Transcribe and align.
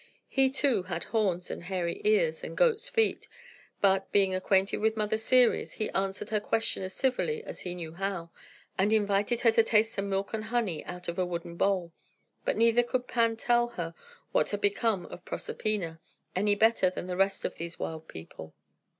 He, 0.29 0.49
too, 0.49 0.81
had 0.81 1.03
horns, 1.03 1.51
and 1.51 1.61
hairy 1.65 2.01
ears, 2.03 2.43
and 2.43 2.57
goat's 2.57 2.89
feet; 2.89 3.27
but, 3.81 4.11
being 4.11 4.33
acquainted 4.33 4.77
with 4.77 4.97
Mother 4.97 5.15
Ceres, 5.19 5.73
he 5.73 5.91
answered 5.91 6.31
her 6.31 6.39
question 6.39 6.81
as 6.81 6.95
civilly 6.95 7.43
as 7.43 7.59
he 7.61 7.75
knew 7.75 7.93
how, 7.93 8.31
and 8.79 8.91
invited 8.91 9.41
her 9.41 9.51
to 9.51 9.61
taste 9.61 9.93
some 9.93 10.09
milk 10.09 10.33
and 10.33 10.45
honey 10.45 10.83
out 10.85 11.07
of 11.07 11.19
a 11.19 11.23
wooden 11.27 11.55
bowl. 11.55 11.93
But 12.45 12.57
neither 12.57 12.81
could 12.81 13.07
Pan 13.07 13.37
tell 13.37 13.67
her 13.77 13.93
what 14.31 14.49
had 14.49 14.59
become 14.61 15.05
of 15.05 15.23
Proserpina, 15.23 15.99
any 16.35 16.55
better 16.55 16.89
than 16.89 17.05
the 17.05 17.15
rest 17.15 17.45
of 17.45 17.57
these 17.57 17.77
wild 17.77 18.07
people. 18.07 18.55